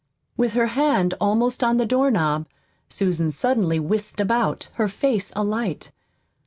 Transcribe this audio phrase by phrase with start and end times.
[0.35, 2.47] With her hand almost on the doorknob
[2.89, 5.91] Susan suddenly whisked about, her face alight.